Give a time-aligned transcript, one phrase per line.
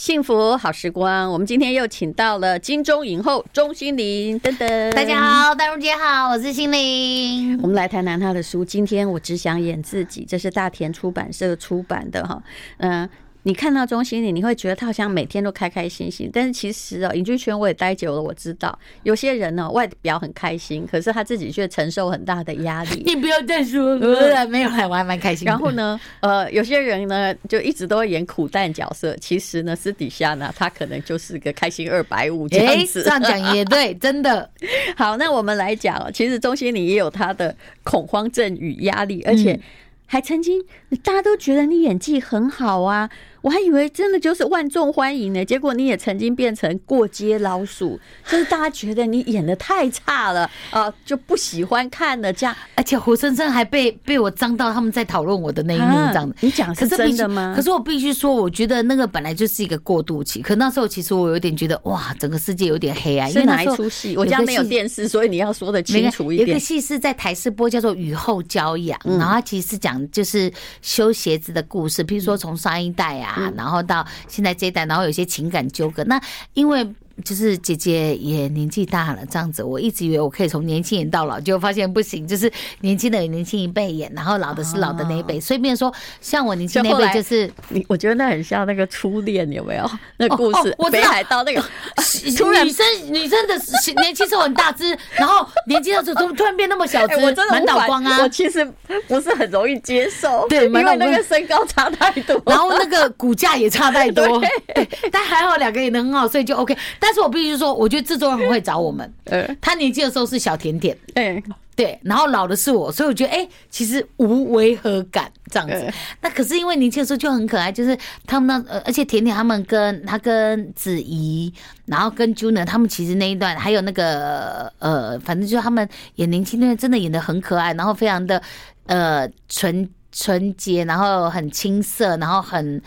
[0.00, 4.90] 幸福好时光，我们今天又请到了金钟影后钟欣凌等等。
[4.92, 7.60] 大家好，大如姐好，我是心凌。
[7.60, 8.64] 我们来谈谈她的书。
[8.64, 12.42] 今天我只想演自己，这是大田出版社出版的哈，
[12.78, 13.06] 嗯。
[13.42, 23.02] 你看到钟欣凌，你会觉得她好像每天都开开心心，但是其实哦，影剧圈我也待久了，我知道有些人呢，外表很开心，可是他自己却承受很大的压力。
[23.06, 25.46] 你不要再说了， 没有，我还蛮开心。
[25.46, 33.02] 然后呢，呃，有些人呢，就一直都会演苦淡角色，其实呢，私底下呢，他可能就是个开心二百五这样子。
[33.02, 34.50] 这样讲也对， 真的。
[34.96, 39.58] 好，那我们来讲，其实钟欣凌也有他的恐慌症与压力，而且
[40.04, 40.62] 还曾经
[41.02, 43.08] 大家都觉得你演技很好啊。
[43.42, 47.98] 我还以为真的就是万众欢迎呢，结果你也曾经变成过街老鼠，
[48.28, 56.36] 就是大家觉得你演的太差了啊，就不喜欢看了这样，而且活生生还被被我脏到他们在讨论我的那一幕这样子。
[56.40, 57.54] 你讲是真的吗？
[57.56, 60.42] 可是我必须说，我觉得那个本来就是一个过渡期。
[60.42, 63.30] 可那时候其实我有点觉得，哇，整个世界有点黑暗。
[63.30, 64.16] 因为哪一出戏？
[64.16, 66.48] 我家没有电视，所以你要说的清楚一点。
[66.48, 73.29] 有个戏是在台视播，叫做《雨后骄阳》，然后它其实是讲就是修鞋子的故事，譬如说从上一代啊。
[73.30, 76.04] 啊，然后到现在这一代，然后有些情感纠葛。
[76.04, 76.20] 那
[76.54, 76.94] 因为。
[77.24, 85.38] 就是姐姐也年纪大了，这样子，我一直以为我可以从年轻人到老，结果发现不行，就是年轻的有年轻一辈演，然后老的是老的那一辈。
[85.38, 89.90] 所以变成说，像我年轻那辈，就是你，我觉得那很像那个初恋，有没有？
[90.16, 91.60] 那故事，北海道那个
[92.24, 93.54] 女生女生的
[94.00, 97.16] 年轻时候很大只，然后年纪的时候突突然变那么小只，
[97.50, 98.22] 满脑光啊！
[98.22, 98.64] 我其实
[99.06, 104.24] 不是很容易接受，对，因为那个身高差太多，然后那个骨架也差太多，
[104.74, 106.74] 对，但还好两个演得很好，所以就 OK。
[107.00, 109.12] 但但是我必须说，我觉得制作人很会找我们。
[109.24, 111.42] 呃，他年轻的时候是小甜甜，嗯，
[111.74, 115.92] 对，然后老的是我，所以我觉得，哎，其实无违和感这样子。
[116.20, 117.98] 那可是因为年轻的时候就很可爱，就是
[118.28, 121.52] 他们那，呃，而且甜甜他们跟他跟子怡，
[121.86, 128.40] 然后跟 Junior 他们其实那一段，还有那个呃，反正就是他们演年轻那段真的演得很可爱，然后非常的
[128.86, 132.80] 呃纯纯洁，然后很青涩，然后很。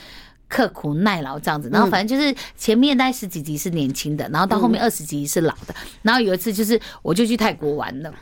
[0.54, 5.74] 刻苦耐劳这样子，然后反正就是前面大概十几集是年轻的，然后到后面二十集是老的。
[6.04, 8.14] 然后有一次就是我就去泰国玩了，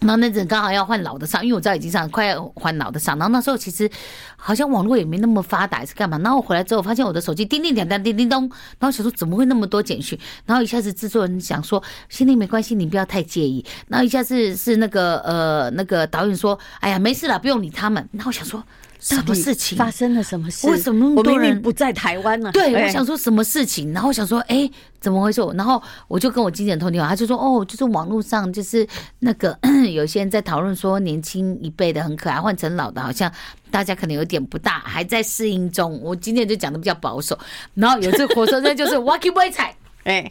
[0.00, 3.16] 然后那阵刚好要换老的上，因为我知道已经上快要换老的上。
[3.18, 3.90] 然后那时候其实
[4.36, 6.18] 好像网络也没那么发达，还是干嘛？
[6.18, 8.42] 然后我回来之后发现我的手机叮叮当当叮叮咚，
[8.78, 10.18] 然后想说怎么会那么多简讯？
[10.44, 13.64] 然后一下子制作人想说心里没关系，你不要太介意。
[13.88, 18.06] 然后一下子是那个呃那个导演说，哎呀没事了，不用理他们。
[18.12, 18.62] 然后我想说。
[19.00, 20.22] 什么事情发生了？
[20.22, 20.68] 什么事？
[20.68, 22.50] 为什么那么多人不在台湾呢？
[22.52, 25.40] 对，我想说什么事情，然后我想说，哎，怎么回事？
[25.54, 28.86] 然后我就跟我经纪人通电话，他就说，哦，就是网络上就是
[29.18, 29.58] 那个
[29.92, 33.32] 有些人在讨论说，年轻一辈的很可爱，换成老的，好像
[33.70, 35.98] 大家可能有点不大，还在适应中。
[36.02, 37.38] 我今天就讲的比较保守。
[37.74, 39.74] 然后有次火车站就是 Walkie Boy 菜，
[40.04, 40.30] 哎。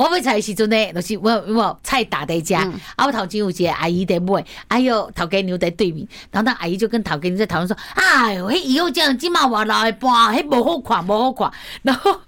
[0.00, 11.52] 我买菜的时阵呢，就是我我菜打在家，嗯、啊，我头前有一个阿姨在买，哎呦头家娘在对面，然后那阿姨就跟头家娘在讨论说，哎呦，以后这样今嘛话老一半，还不好看，不好看，
[11.82, 12.18] 然后。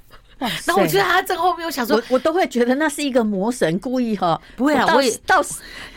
[0.67, 5.45] 然后我觉得他正后面，我想说，我我都会觉得那是一个魔神故意哈，不会啊，我也到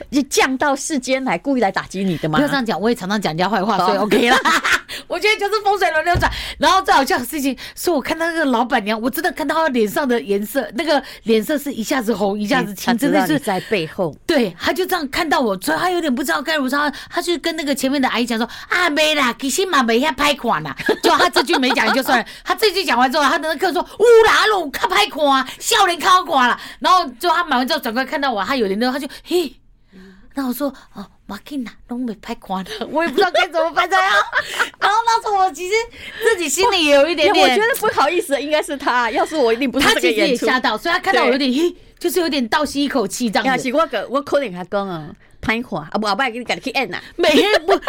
[0.09, 2.38] 你降到世间来故意来打击你的嘛。
[2.38, 4.38] 不要这样讲，我也常常讲人家坏话，所以 OK 了。
[5.07, 6.31] 我觉得就是风水轮流转。
[6.57, 14.16] 然后最好笑的事情是我看到那个老板娘，我真的看到她脸上的颜色，那个脸色是一下子红，一下子青，真的是在背后。
[14.25, 16.91] 对，他就这样看到我，所以他有点不知道该如何。
[17.09, 29.56] 他就跟那个前面的阿姨讲说：“啊，没啦，其实嘛没遐歹看啦。”就他这句没讲就算了，他这句讲完之后，他的那客人说：“呜啦路，卡歹。”看，笑脸看好看了，然后就他买完之后转过来看到我，他有点那，他就嘿，
[30.34, 34.18] 然后我说哦，马吉娜都没拍看了， 我也不知道该怎么办才好。
[34.79, 35.75] 然后那时候我其实
[36.24, 39.88] 自己心里也有一点点， 我觉得不好意思，应该是他，要是我一定不是。
[39.88, 43.72] 他其实也吓到，所以他看到我有点嘿，就是有点倒吸一口气这样子。
[43.72, 45.09] 我个我可能还讲啊。
[45.45, 46.97] 拍垮啊不，我不要给你改去按呐。
[47.16, 47.29] 没
[47.67, 47.79] 不，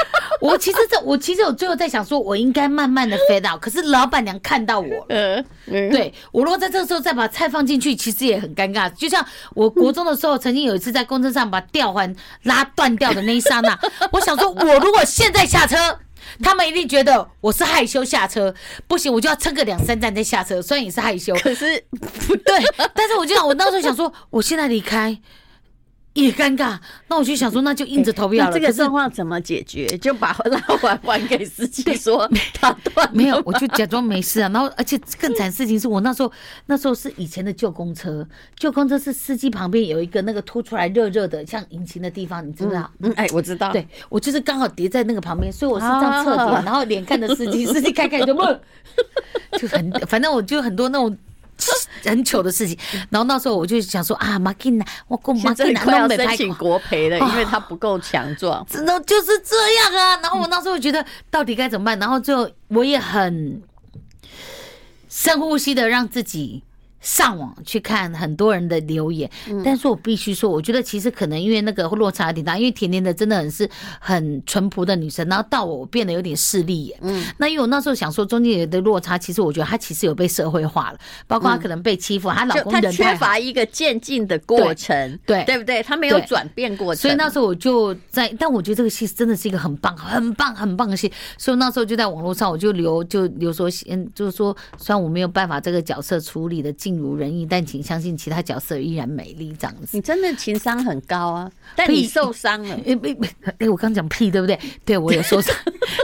[0.40, 3.58] 我其实这我其实我最后在想说，我应该慢慢的 fade out。
[3.58, 8.90] 可是老板娘看到我， 嗯，对我如果在这个时候再把菜放进去，其实也很尴尬。
[8.90, 9.24] 就像
[9.54, 13.78] 我国中的时候，曾经有一次在公车上把吊环拉断掉的那一刹那，
[14.12, 15.76] 我想说，我如果现在下车，
[16.42, 18.54] 他们一定觉得我是害羞下车，
[18.86, 20.60] 不行，我就要撑个两三站再下车。
[20.60, 21.82] 虽然也是害羞，可是
[22.26, 22.60] 不对，
[22.94, 25.18] 但是我就想，我那时候想说，我现在离开。
[26.24, 26.78] 也尴尬。
[27.08, 28.54] 那我就想说，那就硬着头皮好了。
[28.54, 29.86] 这个状况怎么解决？
[29.98, 33.08] 就把拉环还给司机， 说他断。
[33.12, 34.48] 没有，我就假装没事啊。
[34.48, 36.32] 然后，而且更惨事情是我那时候，
[36.66, 38.26] 那时候是以前的旧公车，
[38.56, 42.90] 旧公车是司机旁边有一个那个凸出来热热的像引擎的地方，你知道？
[43.00, 43.70] 嗯，哎，我知道。
[43.72, 48.42] 对，我就是刚好叠在那个旁边，所以我是这样侧脸， 然后脸看着司机，司机开开就不，
[49.58, 51.16] 就很，反正我就很多那种。
[52.06, 52.78] 很糗的事情，
[53.10, 60.16] 然后那时候我就想说啊，马金娜，我跟马吉娜快要申请国赔了，因为他不够强壮，真的就是这样啊。
[60.22, 63.62] 然后我那时候觉得到底该怎么办，然后最后我也很
[65.08, 66.62] 深呼吸的让自己。
[67.06, 69.30] 上网去看很多人的留言，
[69.64, 73.70] 但是我必须说，我觉得其实可能因为那个落差挺大，因为甜甜的真的很是
[74.00, 76.98] 很淳朴的女生，然后到我变得有点势利眼。
[77.02, 80.98] 嗯，那因为我那时候想说中间的落差，其实我觉得她其实有被社会化了，
[81.28, 85.56] 包括她可能被欺负，她老公她缺乏一个渐进的过程，对对。
[85.56, 85.80] 不对？
[85.84, 96.95] 她没有转变过程，所以那时候我就在，但我觉得这个戏真的是一个很棒、很棒、很棒的戏，所以那时候就在网络上我就留就留说，嗯，就是说虽然我没有办法这个角色处理的进。
[96.96, 99.54] 如人意，但请相信其他角色依然美丽。
[99.58, 101.50] 这样子，你真的情商很高啊！
[101.76, 104.58] 但你受伤了， 哎哎 哎，我刚讲屁对不对？
[104.84, 105.54] 对我有受伤，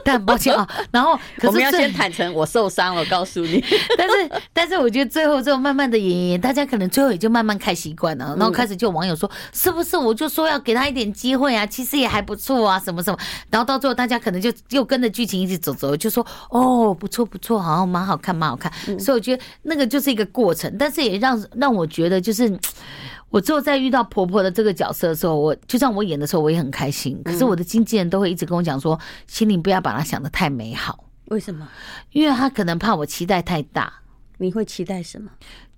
[0.05, 0.69] 但很抱歉啊。
[0.91, 3.63] 然后我们要先坦诚，我受伤了，告诉你。
[3.97, 8.35] 但是但是，我觉得最后之后慢慢的演演，大家可能最后也就慢慢看习惯了。
[8.37, 11.67] 然后开始就有网友说，是不是我就说要给他一点机会啊？
[11.67, 13.19] 其实也还不错啊，什么什么。
[13.51, 18.73] 然后到最后，大家可能就又跟着剧情一起走走，就说哦，不错不错，好像蛮好看，蛮好看。
[18.99, 21.23] 所以我觉得那个就是一个过程，但是也。
[21.23, 22.59] 让让我觉得，就是
[23.31, 27.23] 我之后在遇到婆婆的这个角色的时候，我就像我演的时候，我也很开心。
[27.25, 28.99] 可是我的经纪人都会一直跟我讲说，
[29.29, 31.05] 心里不要把它想的太美好。
[31.27, 31.69] 为什么？
[32.11, 33.93] 因为他可能怕我期待太大。
[34.39, 35.31] 你会期待什么？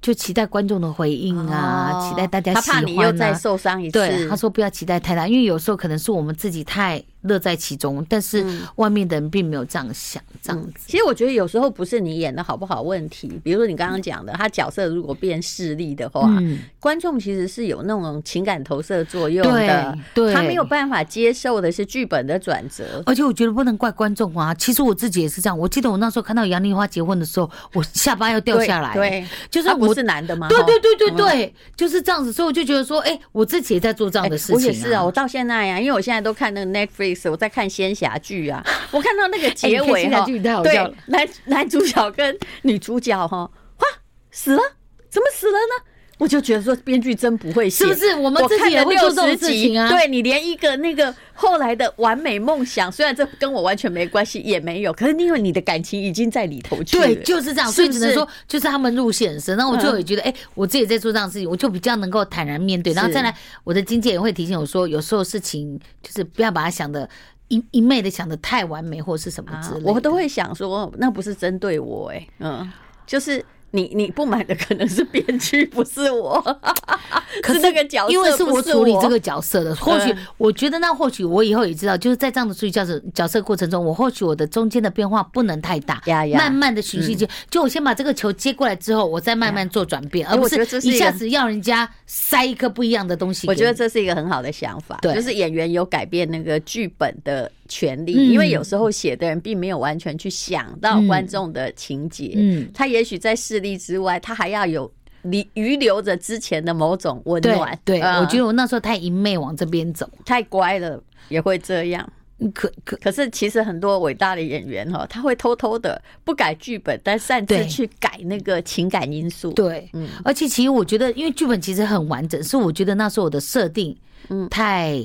[0.05, 2.81] 就期待观众的回应啊，哦、期待大家喜欢、啊。
[2.83, 3.93] 他怕你又再受伤一次。
[3.93, 8.45] 对，他说不要期待太大，因为有时候可能是我们自己太乐在其中，但是
[8.77, 10.73] 外面的人并没有这样想，嗯、这样子。
[10.87, 23.03] 其实我觉得有时候不是你演的好不好问题，比如说你刚刚讲的，他角色如果变势利的话，嗯、观众其实是有那种情感投射作用的，对，对他没有办法接受的是剧本的转折。
[23.07, 25.59] 而且我觉得不能怪观众啊，其实我自己也是这样。
[25.59, 29.94] 我记得我那时候看到杨丽花结婚的时候，我下巴要掉下来，对，对就是我。
[29.94, 30.49] 是男的吗？
[30.49, 32.32] 对对对对对，就是这样子。
[32.32, 34.56] 所以我就觉得说，哎，我自己也在做这样的事情。
[34.56, 38.64] 我也是啊，我到现在呀，因为我现在都看那个 Netflix，我在看仙侠剧啊。
[38.91, 40.25] 我看到那个结尾哈，
[40.62, 43.87] 对，男男主角跟女主角哈，哇，
[44.31, 44.61] 死了，
[45.08, 45.94] 怎么死了呢？
[46.19, 48.14] 我就觉得说，编剧真不会写，是不是？
[48.14, 49.88] 我们自己也会做这种事情啊。
[49.88, 57.06] 对，你连一个那个后来的完美梦想，虽然这跟我完全没关系，也没有，可是因为你的感情已经在里头去了。
[57.06, 57.70] 对，就是这样。
[57.70, 59.56] 所以只能说，就是他们入戏很深。
[59.56, 62.93] 然后我就也觉得，哎、欸，我自己在做这样的事情，我就比较能够坦然面对。
[62.93, 63.34] 然后再来，
[63.64, 67.08] 我的经纪人会提醒我说，有时候事情就是不要把它想的
[67.49, 69.93] 一一昧的想的太完美，或是什么之类的。
[69.93, 72.72] 我都会想说，那不是针对我、欸，哎，嗯，
[73.05, 73.44] 就是。
[73.75, 76.41] 你你不买的可能是编剧，不是我。
[77.43, 86.00] 可是那个角色，因为是我处理这个角色的，或许我觉得那或许我以后也知道，就是在这样的处理角色角色过程中，我或许我的中间的变化不能太大，
[86.37, 87.29] 慢慢的循序渐。
[87.50, 90.56] 就我先把这个球接过来之后，我再慢慢做转变，而不是
[90.87, 93.49] 一下子要人家塞一颗不一样的东西。
[93.49, 104.90] 我觉得这是一个很好的想法，对，就是演员有改变那个剧本的权利，因为有时候写的人并没有完全去想到观众的情节，嗯，他也许在势力之外，他还要有
[105.22, 107.78] 遗余留着之前的某种温暖。
[107.84, 112.06] 对，我觉得我那时候太一昧往这边走，太乖了也会这样。
[112.52, 119.52] 可可可是，其实很多伟大的演员哈，他会偷偷的不改剧本，但擅自去改那个情感因素。
[119.52, 123.97] 对，嗯，而且其实我觉得，因为剧本其实很完整，是我觉得那时候我的设定，
[124.28, 125.00] 嗯，太。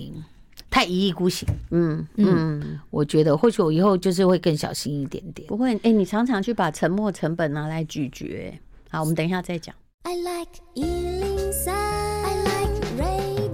[0.71, 5.47] 太一意孤行，嗯嗯，嗯，我觉得或许我以后就是会更小心一点点。
[5.47, 8.53] 不会，哎、欸，你常常去把沉默成本拿来咀嚼。
[8.91, 9.73] 好，我们等一下再讲。
[10.03, 13.49] I like 103, I like radio。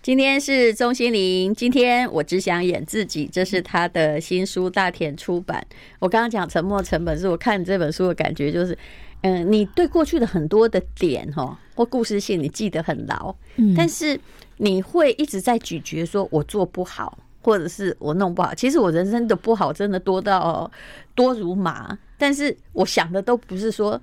[0.00, 5.66] 今天是钟心凌，今天我只想演自己，这是他的新书，大田出版。
[5.98, 8.78] 我刚刚讲沉默成本，是我看这本书的感觉，就是，
[9.22, 14.18] 嗯，你对过去的很多的点哈或故事性，你记得很牢，嗯，但是。
[14.58, 18.54] 你会一直在咀嚼，说我做不好，或者是我弄不好。
[18.54, 20.70] 其实我人生的不好真的多到
[21.14, 24.00] 多如麻，但是我想的都不是说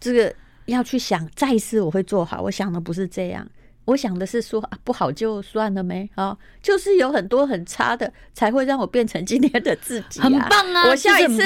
[0.00, 0.34] 这个
[0.66, 2.40] 要去想再一次我会做好。
[2.42, 3.46] 我想的不是这样，
[3.84, 10.24] 我想的是说啊，不好就算了没啊，就是有很多很差的才会让我变成今天的自己啊。
[10.24, 10.88] 很棒啊！
[10.88, 11.42] 我下一次。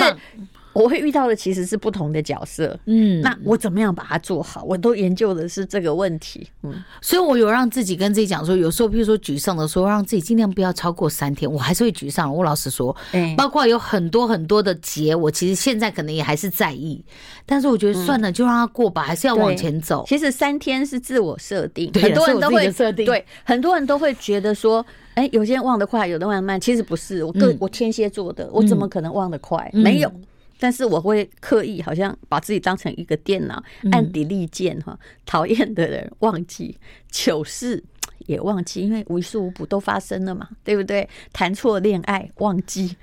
[0.76, 4.62] 我会遇到的其实是不同的角色，嗯，那我怎么样把它做好？
[4.64, 12.34] 我都研究的是这个问题，嗯，所以我有让自己跟自己讲说，有时候比如说沮丧的时候，让自己尽量不要超过三天，我还是会沮丧。
[12.34, 17.02] 我老实说，嗯，包括有很多很多的节，我其实现在可能也还是在意，
[17.46, 20.04] 但是我觉得算了，就让它过吧，还是要往前走。
[20.06, 29.70] 其实三天是自我设定，很多人都会设定，对，很多人都会觉得说，哎，有些人忘得快，有的忘得慢，其实不是，我个我天蝎座的，我怎么可能忘得快？
[29.72, 30.12] 没有。
[30.58, 36.76] 但是我会刻意好像把自己当成一个电脑，按 delete 键哈，讨厌的人忘记，
[37.10, 37.82] 糗事
[38.26, 41.08] 也忘记，因为无事无补都发生了嘛，对不对？
[41.32, 42.96] 谈错恋爱忘记，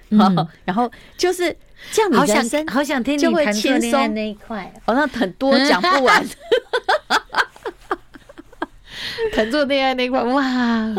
[0.66, 1.56] 然后就是
[1.92, 6.26] 这样，你人生好想听你谈错恋爱那一块，好像很多讲不完。
[9.32, 10.94] 谈错恋爱那一块，哇，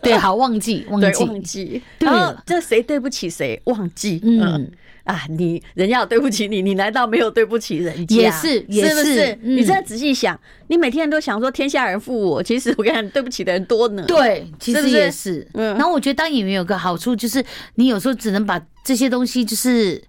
[0.00, 4.70] 对，好忘记，忘记，忘记，然后这谁对不起谁，忘记，嗯。
[5.04, 8.16] 啊，你人家有对不起你，你难道没有对不起人家？
[8.16, 9.38] 也是，也是，是不是？
[9.42, 14.04] 嗯、你真的仔细想，你每天都想说天下人负我，其实我跟你讲，对不起的人多呢。
[14.06, 15.46] 对，其实也是。
[15.54, 15.74] 嗯。
[15.74, 17.44] 然后我觉得当演员有个好处，就是
[17.74, 20.02] 你有时候只能把这些东西，就是。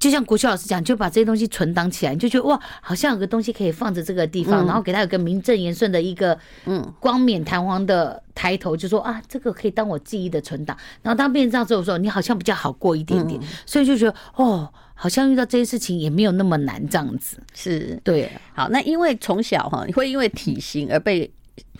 [0.00, 10.74] 就像国修老师讲，就把这些东西存档起来，你就觉得哇，好像有个东西可以放着这个地方，然后给他有个名正言顺的一个嗯光冕堂皇的抬头，就说啊，这个可以当我记忆的存档。
[11.02, 17.36] 然后当变成这样之后，说你好像比较好过一点点，所以就觉得哦，好像遇到这些事情也没有那么难这样子。
[17.52, 21.30] 是对，好，那因为从小哈，你会因为体型而被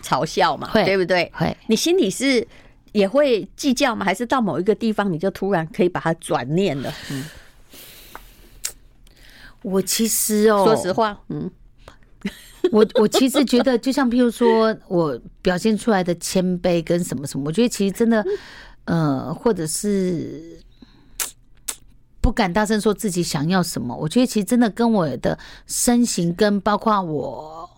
[0.03, 1.31] 嘲笑嘛，对不对？
[1.33, 2.47] 会，你心里是
[2.91, 4.05] 也会计较吗？
[4.05, 6.93] 还是到某一个地方你就突然可以把它转念了？
[7.09, 7.25] 嗯。
[9.63, 11.49] 我其实哦，说实话，嗯，
[12.71, 18.25] 我我其实觉得，就像譬如说我表现出来的谦卑跟什么什么，我觉得其实真的，
[18.85, 20.59] 呃，或者是
[22.19, 27.69] 不敢大声说自己想要什么，我觉得其实真的跟我的身形跟包括我。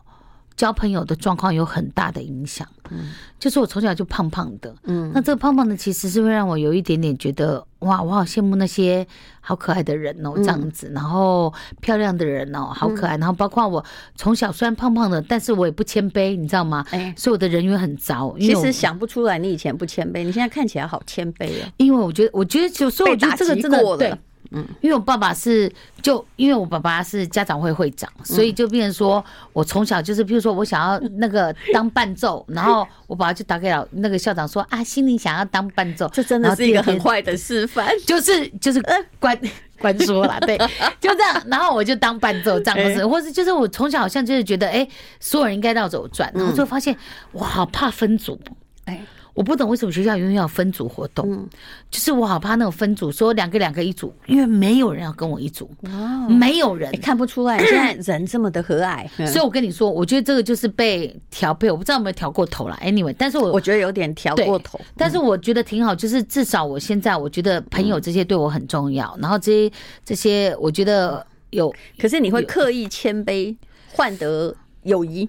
[0.56, 9.06] 交朋友的状况有很大的影响，嗯，就是我从小就胖胖的，嗯，那这个胖胖的其实是会让我有一点点觉得，哇，我好羡慕那些
[9.42, 13.84] 好可爱的人哦，这样子，然后漂亮的人哦，好可爱，然后包括我
[14.16, 16.86] 从小虽然胖胖的，但是我也不谦卑，你知道吗？
[16.92, 18.36] 哎，所以我的人缘很糟。
[18.40, 21.72] 其实想不出来你以前不谦卑，你现在看起来好谦卑哦。
[21.78, 24.16] 因为我觉得，我觉得就所以我觉得这个真的对。
[24.54, 38.80] 嗯，因为我爸爸是就因为我爸爸是家长会会长，所以就变成说我从小就是，比如说我想要那个当伴奏，然后我爸爸就打给老那个校长说啊，心里想要当伴奏， 这真的是一个很坏的示范， 就是就是
[39.20, 39.38] 关
[39.80, 40.58] 关说了，对，
[41.02, 44.88] 就这样，然后我就当伴奏这样子，或是就是我从小好像就是觉得，哎，
[45.20, 46.96] 所有人应该绕着我转，然后就发现
[47.32, 48.40] 我好怕分组，
[48.86, 49.02] 哎。
[49.34, 51.50] 我不懂为什么学校永远要分组活动，嗯，
[51.90, 56.92] 就是我好怕那种分组，说两个两个一组，因为没有人要跟我一组，哦，没有人。
[57.02, 69.72] 看不出来 现在人这么的和蔼，所以我跟你说，我觉得这个就是被调配，我不知道有没有调过头了，anyway，但是我我觉得有点调过头，但是我觉得挺好，就是至少我现在我觉得朋友这些对我很重要，然后这些
[70.06, 73.56] 这些我觉得有，可是你会刻意谦卑
[73.92, 75.28] 换得友谊。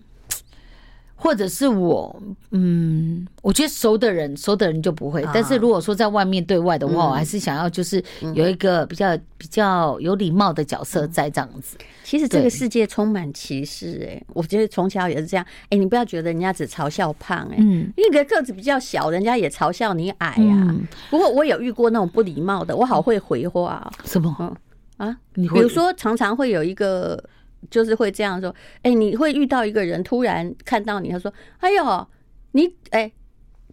[1.24, 5.26] 或者是我，嗯，我觉得熟的人，熟的人就不会。
[5.32, 8.04] 但是如果说在外面对外的话，我还是想要就是
[8.34, 11.78] 有一个比较比较有礼貌的角色在这样子。
[12.02, 15.46] 其实这个世界充满歧视，哎，我觉得从小也是这样。
[15.70, 20.76] 哎，你不要觉得人家只嘲笑胖，哎，嗯，因为个子比较小，人家也嘲笑你矮呀。
[21.08, 23.90] 不过我有遇过那种不礼貌的，我好会回话。
[24.04, 24.54] 什么？
[24.98, 25.16] 啊？
[25.36, 27.24] 你比如说常常会有一个。
[27.70, 32.08] 就是会这样说，哎、欸，你会遇到一个人突然看到你，他说：“哎呦，
[32.52, 33.10] 你哎，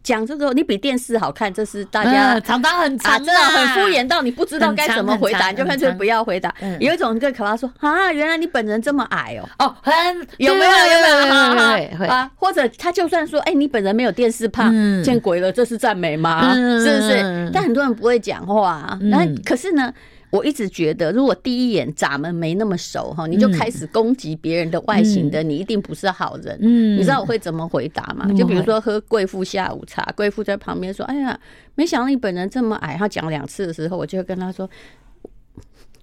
[0.03, 6.53] 讲、欸、这个你比电视好看。”这是大家常常很常、啊、真的很敷衍到你不知道该怎么回答，你就干脆不要回答。
[6.79, 9.93] 有一种更可怕，说啊，原来你本人这么矮哦、喔，哦，很
[10.38, 12.29] 有没有有没有会啊？
[12.36, 16.53] 或者他就算说，哎、欸，你本人没有电视胖，嗯、见鬼了，这是赞美吗？
[16.55, 17.50] 嗯、是不是？
[17.53, 19.93] 但很多人不会讲话，那、嗯、可是呢？
[20.31, 26.57] 我一直觉得，如果第一眼咱们没那么熟哈，你就开始攻击别人的外形的，你一定不是好人。
[26.61, 28.25] 嗯，你知道我会怎么回答吗？
[28.33, 31.38] 就比如说喝贵妇下午茶，贵妇在旁边说：“哎呀，
[31.75, 34.69] 没想到你本人这么矮。”他讲两次的时候，我就会跟他说：“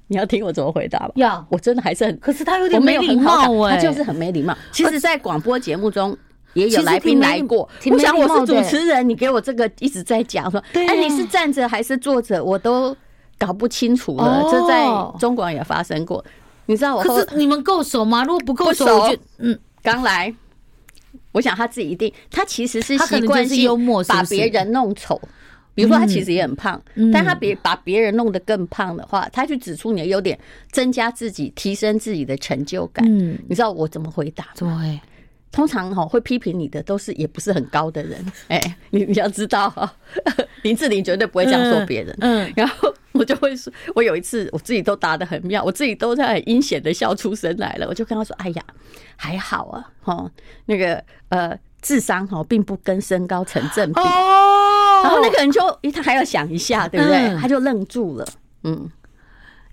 [0.08, 4.54] 你要听我怎么回答吧？”要，我真的还是很，可是他有点没礼貌哎，他就是很没礼貌。
[4.70, 6.14] 其实，在广播节目中
[6.52, 12.94] 也有来宾来过，我想我是主持人，你给我这个一直在讲说：“哎，你是站着还是坐着？”我都。
[13.38, 14.85] 搞不清楚了，这在
[15.18, 16.25] 中国也发生过。
[16.66, 17.02] 你知道我？
[17.02, 18.25] 可是你们够熟吗？
[18.25, 20.35] 如果不够熟，我就嗯，刚来。
[21.33, 25.21] 我想他自己一定，他其实是习惯性幽默，把别人弄丑，
[25.75, 30.38] 比如说他其实也很胖，嗯、但他别把别人弄得更胖的话，他去指出你的优点，
[30.73, 33.07] 增加自己，提升自己的成就感。
[33.09, 34.49] 嗯，你知道我怎么回答？
[34.54, 35.00] 怎么会？
[35.50, 38.25] 通常哈会批评你的都是也不是很高的人。
[38.49, 39.93] 哎、欸，你你要知道哈，
[40.62, 42.17] 林志玲绝对不会这样说别人。
[42.21, 47.87] 嗯，然后我就会说，我有一次我自己都答的很妙，我自己都在很阴险的笑出声来了。
[47.88, 48.62] 我就跟他说：“哎呀，
[49.17, 50.31] 还好啊，哈，
[50.67, 55.61] 那个呃。”智商哈并不跟身高成正比，然后那个人就，
[55.95, 57.37] 他还要想一下，对不对？
[57.40, 58.26] 他就愣住了。
[58.64, 58.90] 嗯，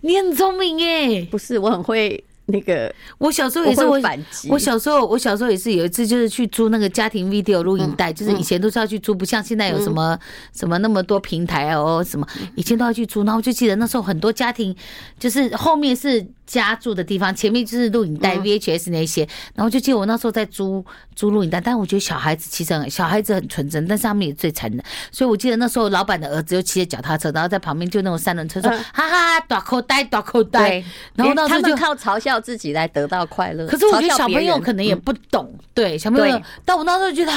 [0.01, 2.23] 你很聪明耶，不是，我很会。
[2.47, 4.49] 那个，我小时候也是我反击。
[4.49, 10.17] 我小时候，我小时候也是有一次，就是去租那个家庭 video 录影带，就是以前都是要去租，不像现在有什么
[10.53, 13.23] 什么那么多平台哦，什么以前都要去租。
[13.23, 14.75] 然后我就记得那时候很多家庭，
[15.17, 19.27] 就是后面是家住的地方，前面就是录影带 VHS 那些。
[19.55, 20.85] 然后就记得我那时候在租
[21.15, 24.83] 租录影带，但是我觉得小孩子其实很小孩子很纯真，但是他们也最残忍。
[25.11, 30.83] 所以我记得那时候老板的儿子又骑着脚踏车，然后在旁边就那种三轮车说：“哈哈，大口袋，大口袋。”
[31.15, 32.35] 然后那时候就靠嘲笑。
[32.45, 36.39] 自己来得到快乐，可是我觉得小朋友可能也不懂，对小朋友。
[36.63, 37.31] 但我那时候觉得，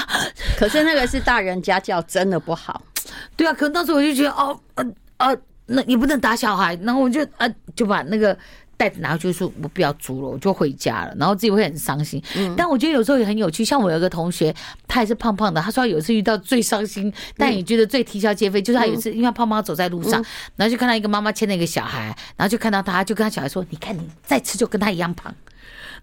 [0.59, 2.83] 可是那个是大人家教，真的不好。
[3.37, 4.85] 对啊，可能当时我就觉得，哦，呃
[5.17, 5.37] 呃，
[5.67, 8.37] 那你不能打小孩，然后我就呃就把那个。
[8.79, 11.15] 袋子拿回去说，我不要租了，我就回家了。
[11.19, 12.23] 然后自己会很伤心。
[12.37, 13.65] 嗯，但我觉得有时候也很有趣。
[13.65, 14.55] 像我有个同学，
[14.87, 15.61] 他也是胖胖的。
[15.61, 25.35] 他说他有一次遇到最伤心，但也觉得最啼笑皆非，就是他有一次因为胖胖走在路上，然后就看到一个妈妈牵了一个小孩，然后就看到他，就跟他小孩说：“你看你再吃就跟他一样胖。”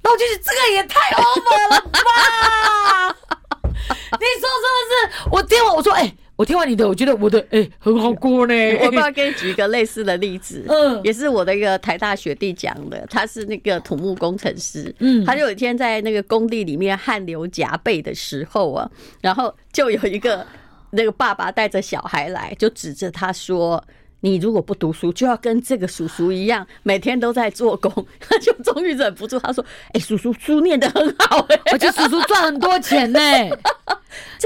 [0.04, 3.16] 那我就是这个也太 over 了吧？
[3.72, 5.30] 你说是不是？
[5.32, 6.18] 我听完我说，哎、欸。
[6.36, 8.54] 我听完你的，我觉得我的哎、欸、很好过呢。
[8.84, 18.90] 我不要 给你举一个类似的例子，嗯，也是我的一个台大学弟讲的，他是那个土木工程师，嗯，他就有一天在那个工地里面汗流浃背的时候啊，
[19.22, 20.46] 然后就有一个
[20.92, 23.84] 那个爸爸带着小孩来，就指着他说。
[24.26, 27.94] 你如果不读书，就要跟这个叔叔一样，每天都在做工。
[28.20, 29.64] 他就终于忍不住，他说
[29.94, 33.20] ：“哎、欸，叔叔书念得很好，哎，而且叔叔赚很多钱呢。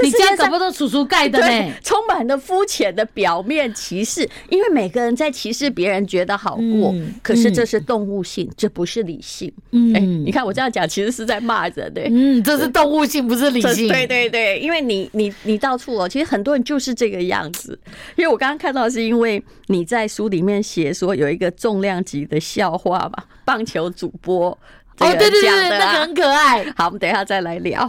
[0.02, 1.72] 你家怎么都叔叔盖的呢？
[1.82, 6.90] 充满了肤浅的表面歧视，因为每个人在歧视别人，觉得好过。
[6.92, 9.50] 嗯、可是这是动物性，这不是理性。
[9.70, 12.02] 嗯，你看我这样讲，其实是在骂人的。
[12.10, 13.88] 嗯，这是动物性，不是理性。
[13.88, 17.78] 对对对，因为你你你到处哦，其实很多人就是这个样子。
[18.16, 19.42] 因为我刚刚看到是因为。
[19.70, 23.24] 你在书里面写说有一个重量级的笑话吧？
[23.44, 24.50] 棒球主播
[24.98, 26.64] 哦，对对对，那个很可爱。
[26.76, 27.88] 好，我们等一下再来聊。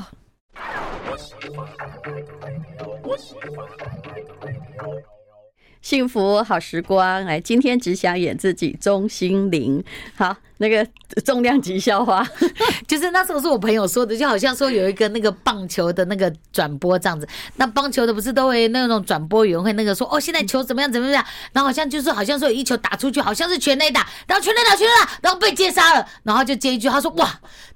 [5.82, 9.84] 幸福好时光，来，今天只想演自己，钟心凌。
[10.16, 10.38] 好。
[10.62, 10.88] 那个
[11.26, 12.26] 重量级笑话，
[12.88, 27.28] 就是那时候是我朋友说的，就好像说有一个那个棒球的那个转播这样子，那棒球的不是都会那种转播员会那个说哦，现在球怎么样怎么样，然后好像就是好像说有一球打出去，好像是全垒打，然后全垒打全垒打，然后被接杀了，然后就接一句他说哇，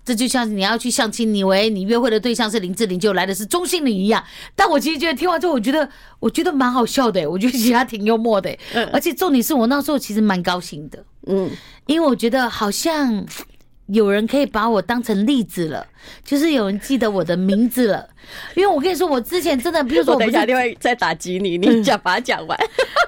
[0.05, 4.23] 这就像你要去相亲，你以为你约会的对象是林志玲，就来的是钟欣凌一样。
[4.55, 8.55] 但我其实觉得听完之后，我觉得我觉得蛮好笑的，我觉得其他挺幽默的，
[8.93, 11.03] 而且重点是我那时候其实蛮高兴的。
[11.27, 11.49] 嗯，
[11.85, 13.25] 因为我觉得好像
[13.87, 15.85] 有人可以把我当成例子了，
[16.23, 18.07] 就是有人记得我的名字了。
[18.55, 22.57] 因为我跟你说，我之前真的，比如说我，我等一下另外再打击你，你讲把它讲完。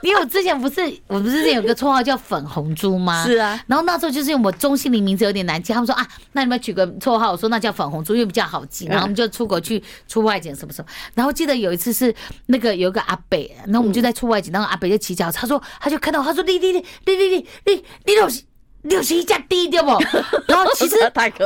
[0.04, 3.26] 因为我之前不是，我不是之前有个绰号叫粉红猪吗？
[3.26, 3.60] 是啊。
[3.66, 8.86] 然后那时候就是因为我中性的名字有点难记，他们说啊，那你们取个绰号，我说那叫粉红猪，因为比较好记。
[8.86, 10.92] 然后我们就出国去出外景什么什么。
[11.16, 12.14] 然后记得有一次是
[12.46, 18.44] 那个有一个阿北，然后我们就在出外景，然后阿北就骑脚，他说他就看到他说你你你你你你你你都是
[18.90, 19.92] 六十一家低掉不？
[20.48, 20.96] 然后其实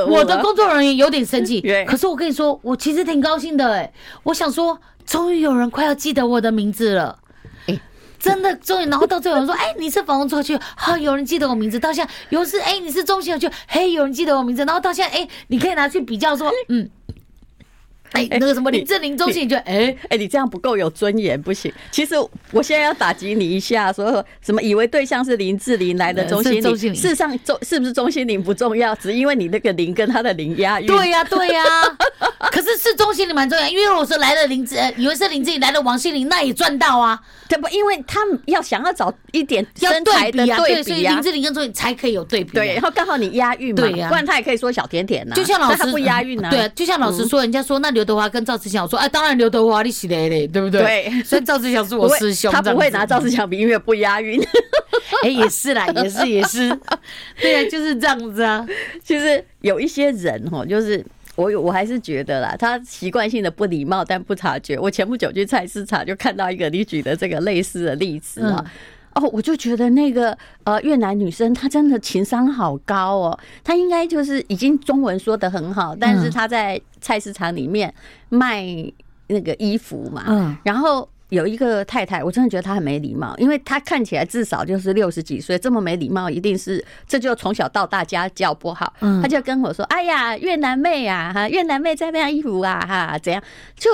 [0.08, 3.92] 我的工作人员有点生气， 可是我跟你说，我其实挺高兴的哎，
[4.24, 7.18] 我想说，终于有人快要记得我的名字了。
[8.20, 16.88] 真的终于，然后到最后有人说：“哎、欸，你是房东出去， 好、哦、有人记得我名字。”到现在有人是：“哎、欸，你是钟欣凌去，嘿，有人记得我名字。”然后到现在，哎、欸，你可以拿去比较说，嗯。
[18.12, 21.72] 哎，那个什么林志玲、钟欣凌，觉得哎哎，你这样不够有尊严，不行。
[21.92, 22.16] 其实
[22.52, 30.88] 我现在要打击你一下，说什么以为对象是林志玲来的中心林，事实上中是不是中心林不重要，只因为你那个林跟他的林押韵。
[30.88, 31.98] 对呀、啊，对呀、啊。
[32.52, 37.20] 可是是钟欣凌蛮重要，因为我说来了林志，以为是林志玲来了王心凌，那也赚到啊。
[37.48, 37.68] 对不？
[37.68, 42.52] 因为他们要想要找一点身材的对比啊，对，所以林志玲跟钟欣凌才可以有对比。
[42.52, 45.36] 对，然后刚好你押韵嘛，对呀，不然他也可以说小甜甜呐。
[45.36, 48.86] 就像老师不押韵啊，对啊，就像老师说，人家说那刘德华跟赵志强。
[48.86, 50.82] 我说哎，当然刘德华你喜嘞嘞，对不对？
[50.82, 54.42] 对，所以赵志强是我师兄，他不会拿赵志强比，因为不押韵。
[55.24, 56.70] 哎，也是啦，也是也是，
[57.42, 58.66] 对啊，就是这样子啊。
[59.04, 61.06] 其 实有一些人哈，就是。
[61.42, 64.78] 我我还是觉得啦，他习惯性的不礼貌，但不察觉。
[64.78, 68.64] 我前不久去菜市场就看到一个你举的这个类似的例子啊。
[69.14, 77.94] 哦，我就觉得那个呃越南女生她真的情商好高哦，她应该就是已经中文说的很好，但是她在菜市场里面
[78.30, 78.66] 卖
[79.28, 93.42] 那个衣服嘛，嗯，然后有一个太太，我真的觉得她很没礼貌，因为她看起来至少就是六十几岁，这么没礼貌，一定是这就从小到大家教不好，嗯，她就跟我说：“哎呀，越南妹啊，哈，越南妹在晾衣服啊，哈，怎样
[93.78, 93.90] 就。”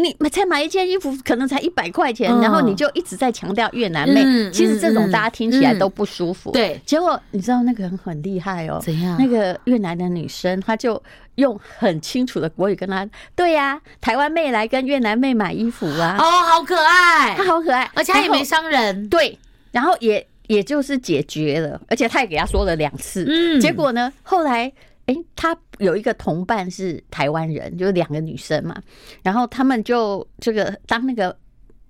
[0.00, 4.22] 你才买一件衣服，可能才一百块钱，然后你就一直在强调越南妹。
[4.50, 6.50] 其实这种大家听起来都不舒服。
[6.52, 8.80] 对，结果你知道那个人很厉害哦。
[8.82, 9.16] 怎样？
[9.18, 11.00] 那个越南的女生，她就
[11.36, 19.08] 用很清楚的国语跟他：“对呀，台湾妹来跟越南妹买衣服啊。”哦，好可爱，她好可爱，而且她也没伤人。
[19.08, 19.38] 对，
[19.72, 23.24] 然后也也就是解决了，而且她也给他说了两次。
[23.28, 24.72] 嗯，结果呢，后来。
[25.10, 28.76] 哎，他有一个同伴是台湾人，就是两个女生嘛，
[29.24, 31.36] 然后他们就这个当那个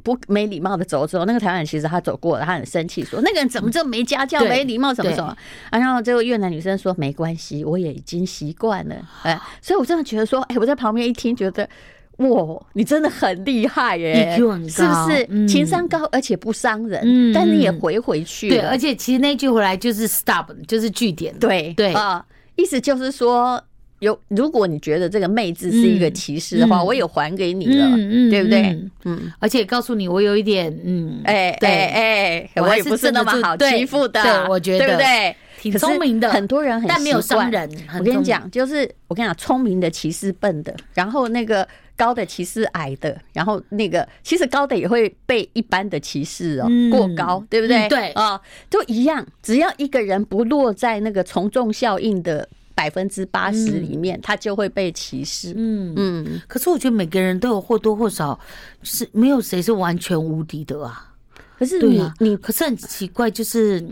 [0.02, 5.36] 不没礼貌的走之后，那个台湾人其实他走过了，他很生气，说那个人怎么这么没家教、没礼貌，什么什么。
[5.70, 8.96] 然后这个越南女生说没关系，我也已经习惯了。
[9.22, 11.68] 哎，所以我真的觉得说，哎，我在旁边一听，觉得
[12.16, 15.46] 哇，你真的很厉害耶，是不是？
[15.46, 18.48] 情商高而且不伤人，但你也回回去。
[18.48, 21.38] 对，而且其实那句回来就是 stop，就是句点。
[21.38, 22.24] 对对啊。
[22.56, 23.62] 意思就是说，
[24.00, 27.96] 有如果你觉得这个“妹”字是一个歧视的话，嗯、我有还给你了，
[28.30, 28.78] 对不对？
[29.04, 35.36] 嗯，而且告诉你，我有一点，嗯，哎哎哎，我也不是那么好欺负的，对，我觉得对不对？
[35.60, 37.70] 挺聪明的，很多人很但没有伤人。
[37.98, 41.68] 我跟你讲，就是我跟你讲，聪明的歧视笨的，然后那个
[42.00, 47.86] 高的歧视矮的，然后那个其实高的也会被一般的歧视哦，嗯、过高，对不对？
[47.86, 52.48] 嗯、对啊、哦，都一样，只要一个人不落在那个从众效应的。
[52.72, 55.52] 百分之八十里面，他就会被歧视。
[55.54, 58.40] 嗯嗯，可是我觉得每个人都有或多或少，
[58.82, 61.12] 是没有谁是完全无敌的啊。
[61.58, 63.86] 可是你你可是很奇怪，就是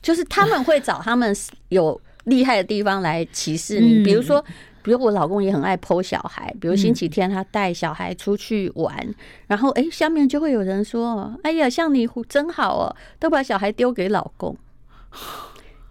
[0.00, 1.36] 就是他们会找他们
[1.68, 4.02] 有厉害的地方来歧视你。
[4.02, 4.42] 比如说，
[4.82, 9.14] 比如我老公也很爱 po 小孩，比如星期天他带小孩出去玩，
[9.46, 14.56] 然后哎，下面就会有人说：“哎呀，像你真好哦，都把小孩丢给老公。”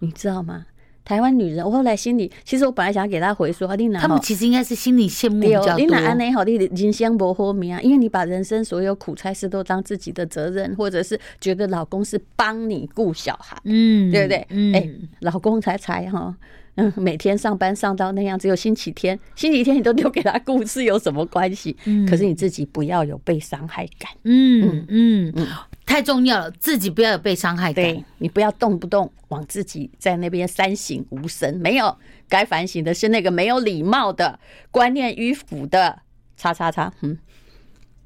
[0.00, 0.66] 你知道吗？
[1.02, 3.66] 台湾女人，我后来心里其实我本来想给他回说，
[3.98, 5.76] 他们其实应该是心里羡慕比较多。
[5.76, 14.46] 你哪安内好，你人生不好命啊，因为你把人生所有苦差事都当自己的责任，或者是觉得老公是帮你顾小孩，嗯，对不对？
[14.50, 14.88] 嗯，哎，
[15.20, 16.32] 老公才才哈，
[16.80, 21.76] 嗯， 每天上班上到那样，只有星期天，星期天你都留给他故事有什么关系？
[21.84, 24.10] 嗯，可是你自己不要有被伤害感。
[24.24, 25.46] 嗯嗯嗯。
[25.86, 27.84] 太重要了，自己不要有被伤害感。
[27.84, 31.96] 对，你不要动不动往自己在那边三省吾身，没有
[32.28, 34.38] 该反省的是那个没有礼貌的、
[34.70, 36.00] 观念迂腐的。
[36.36, 37.18] 叉叉叉，嗯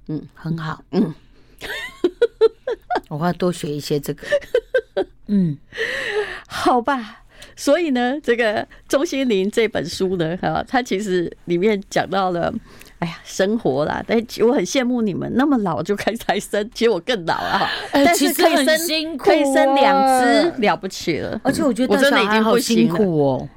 [0.08, 1.14] 嗯，很好，嗯，
[3.08, 4.26] 我要多学一些这个。
[5.26, 5.56] 嗯，
[6.48, 7.23] 好吧。
[7.56, 12.52] 所以呢，这个钟心凌这本书呢，哈，它其实里面讲到了。
[13.00, 17.70] 哎呀，生活啦，但我很羡慕你们那么老就开始才生，其实我更老了哈。
[17.92, 21.38] 但是可以生，可以生两只，了不起了。
[21.44, 23.48] 而且我觉得我真的已经好辛苦哦。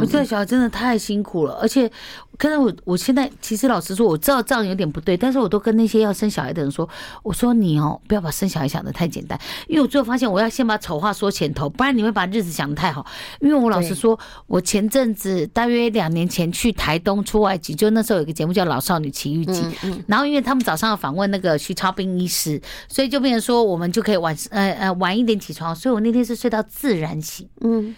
[0.00, 1.88] 我觉得小孩真的太辛苦了，而且，
[2.36, 6.88] 可是我我现在其实老实说，我知道这样有点不对，但是我都跟那些要生小孩的人说，
[7.22, 13.06] 我说你哦，不要把生小孩想的太简单，因为我最后发现我要先把丑话说前头，不然你会把日子想的太好。
[13.40, 14.18] 因为我老实说，
[14.48, 19.62] 我前阵子大约两年前去台东出外景，就那时候有一个节目叫《老少女奇遇记》，
[20.08, 27.94] 然后因为他们早上要访问那个徐超斌医师，所以就变成说我们就可以晚呃呃晚一点起床，所以我那天是睡到自然醒，嗯。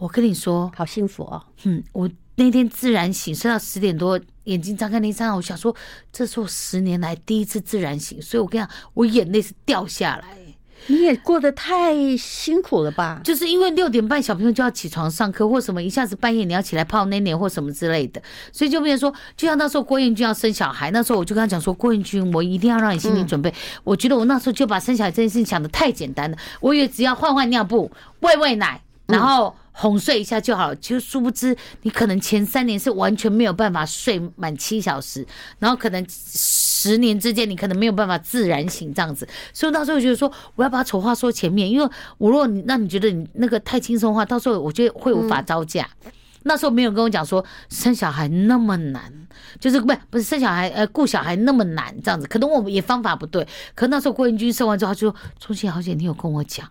[0.00, 1.42] 我跟你说，好幸福哦。
[1.64, 5.76] 嗯，我那天自然醒，睡到十点多，眼睛张开那一刹，我想说，
[6.10, 10.38] 这是我十年来第一次自然醒，所以我跟你讲，我眼泪是掉下来。
[10.86, 13.20] 你也过得太辛苦了吧？
[13.22, 23.52] 就是因为六点半小朋友就要起床上课，或什么一下子半夜你要起来泡奶奶或什么之类的，所以就变成说，就像那时候郭彦均要生小孩，那时候我就跟他讲说，郭彦均，我一定要让你心理准备。
[23.84, 29.54] 我觉得我那时候就把生小孩这件事情想的太简单了，我以为只要换换尿布、喂喂奶，然后。
[29.72, 35.26] 哄睡一下就好，其实殊不知，你可能前三年是完全没有办法睡满七小时，
[35.58, 45.88] 然后可能十年之间你可能没有办法自然醒这样子，所以到时候我觉得说，我要把丑话说前面，因为我如果你让你觉得你那个太轻松的话，到时候我觉得会无法招架。
[46.04, 49.12] 嗯、那时候没有跟我讲说生小孩那么难，
[49.58, 53.46] 就是不是不是生小孩呃顾小孩那么难这样子，可能我们也方法不对。
[53.74, 56.68] 可那时候郭彦军生完之后，他就说：“钟欣好姐，你有跟我讲，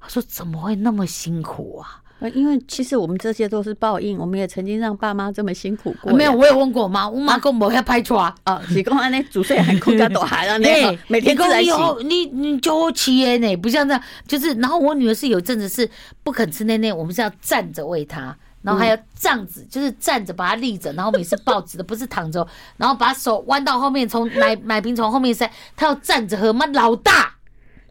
[0.00, 2.02] 他说怎么会那么辛苦啊？”
[2.34, 6.12] 因为其实我们这些都是报应，我们也曾经让爸妈这么辛苦过。
[6.12, 8.34] 没有，我有问过我妈，我妈跟我要拍拖啊。
[8.70, 11.70] 你跟我那煮水还空家都还让那每天自然洗。
[12.04, 15.88] 你你教我起耶呢，不像这样，就是然后我女儿是有阵子是
[16.22, 22.46] 不肯吃奶奶，我们是要站着喂她，然后还要这样子，就是站着把她立着，然后每次抱着的，不是躺着，
[22.78, 26.54] 然后把手弯到后面，从奶奶瓶从后面塞，她要站着喝。
[26.54, 27.33] 妈老大，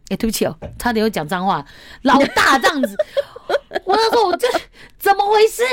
[0.10, 1.66] 哎，对不起哦，差点又讲脏话，
[2.04, 2.96] 老大这样子。
[3.86, 4.48] 我那时候我这
[5.00, 5.64] 怎么回事？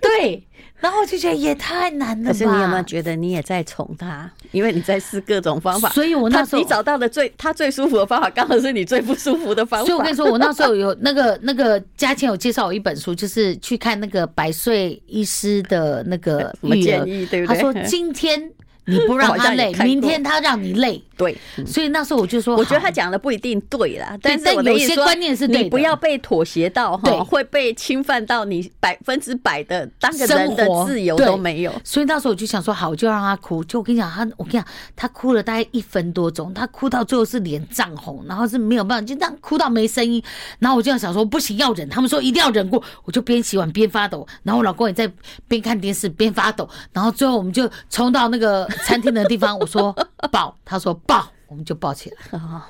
[0.00, 0.42] 对，
[0.80, 2.32] 然后我就觉得也太难了。
[2.32, 4.30] 可是你有没有觉得你也在宠他？
[4.50, 9.86] 因为你在试各种方法，所以我那时候你找到的最他最舒服的方法，刚好是你最不舒服的方法。
[9.86, 17.54] 所以我跟你说，我那时候有那个那个嘉倩有介绍我一本书，就是去看那个百岁医师的那个 什么建议，对不对？
[17.54, 18.50] 他说今天
[18.86, 21.02] 你不让他累，明天他让你累。
[21.16, 31.72] 对，所以那时候我就说，我觉得他讲的不一定对啦，但是有些观念是对的，你不要被妥协到哈，会被侵犯到你百分之百的当个人的自由都没有。
[31.84, 33.62] 所以那时候我就想说，好，我就让他哭。
[33.62, 34.66] 就我跟你讲，他我跟你讲，
[34.96, 40.20] 他哭了大概一分多钟，他哭到最后是脸涨红，然后是没有办法，就这样哭到没声音。
[40.58, 41.88] 然后我就要想说，不行，要忍。
[41.88, 45.08] 他们说一定要忍过，我就边洗碗边发抖，然后我老公也在
[45.46, 46.68] 边看电视边发抖。
[46.92, 49.92] 然后最后我们就冲到那个餐厅的地方，我说
[50.32, 50.94] 抱，他说。
[51.06, 52.16] 抱，我们就抱起来。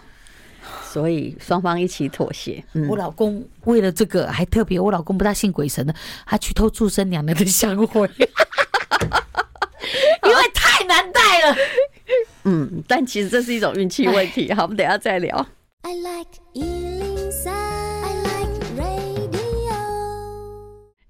[0.83, 2.65] 所以双方一起妥协。
[2.73, 5.95] 嗯、我老公为了这个还特别，我老公不大信鬼神的，
[6.27, 8.09] 他去偷祝生娘娘的香灰，
[10.23, 11.57] 因为太难带了。
[12.45, 14.53] 嗯，但其实这是一种运气问题。
[14.53, 15.47] 好，我们等下再聊。
[15.83, 17.14] I like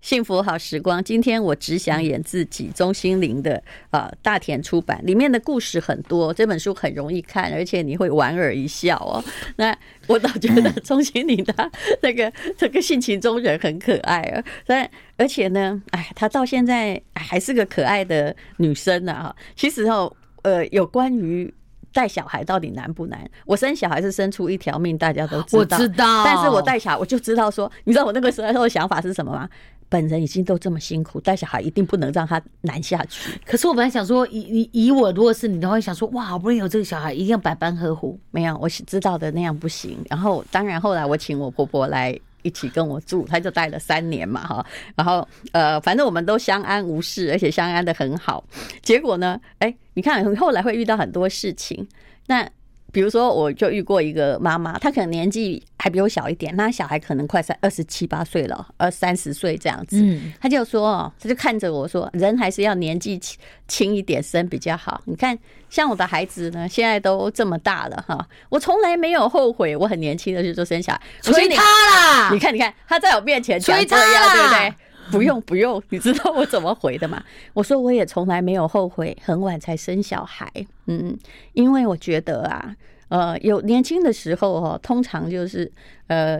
[0.04, 2.70] 幸福好时光，今天我只想演自己。
[2.74, 9.24] 钟心凌的啊，大田出版里面的故事很多，这本书很容易看，而且你会莞尔一笑哦。
[9.56, 9.74] 那
[10.06, 11.70] 我倒觉得 钟心凌她
[12.02, 14.44] 那个这个性情中人很可爱啊。
[14.66, 19.34] 但而且呢，哎，她到现在还是个可爱的女生呢啊。
[19.56, 21.50] 其实哦，呃，有关于。
[21.94, 23.18] 带小孩到底难不难？
[23.46, 25.78] 我生小孩是生出一条命，大家都知道。
[25.78, 29.48] 我知道，但是我带小孩，我就知道说，你知道我那个时候的想法是什么吗？
[29.88, 33.40] 本人已经都这么辛苦，带小孩一定不能让他难下去。
[33.46, 38.18] 可是我本来想说，以以以我如果是你的话，想说哇，好不容易有这个小孩，一定要百般呵护。
[38.32, 40.04] 没有，我是知道的那样不行。
[40.10, 42.18] 然后，当然后来我请我婆婆来。
[42.44, 48.44] 一起跟我住，他就待了三年嘛，哈，然后呃，反正我们都相安无事，而且相安的很好。
[48.82, 51.84] 结果呢，哎，你看后来会遇到很多事情，
[52.28, 52.48] 那。
[52.94, 60.00] 比如说，我就遇过一个妈妈，她可能年纪还比我小一点，那小孩可能快三二十七八岁了，二三十岁这样子。
[60.00, 65.00] 嗯，她就说，她就看着我说，人还是要年纪轻轻一点生比较好。
[65.06, 65.36] 你看，
[65.68, 71.00] 像我的孩子呢，现在都这么大了哈，我从来没有后悔，我很年轻的时候就生小孩。
[71.20, 72.30] 催他啦！
[72.32, 74.74] 你看，你看，他在我面前讲这样，对不对？
[75.10, 77.22] 不用不用，你知道我怎么回的吗？
[77.52, 80.50] 我说我也从来没有后悔，很晚才生小孩。
[80.86, 81.16] 嗯，
[81.52, 82.74] 因为我觉得啊，
[83.08, 85.70] 呃，有年轻的时候哦，通常就是
[86.06, 86.38] 呃。